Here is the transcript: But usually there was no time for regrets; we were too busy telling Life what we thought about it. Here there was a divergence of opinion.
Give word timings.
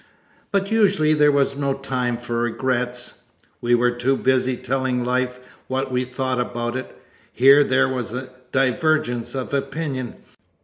But 0.51 0.71
usually 0.71 1.13
there 1.13 1.31
was 1.31 1.55
no 1.55 1.75
time 1.75 2.17
for 2.17 2.39
regrets; 2.39 3.21
we 3.61 3.75
were 3.75 3.91
too 3.91 4.17
busy 4.17 4.57
telling 4.57 5.05
Life 5.05 5.39
what 5.67 5.91
we 5.91 6.05
thought 6.05 6.39
about 6.41 6.75
it. 6.75 6.99
Here 7.31 7.63
there 7.63 7.87
was 7.87 8.11
a 8.11 8.29
divergence 8.51 9.35
of 9.35 9.53
opinion. 9.53 10.15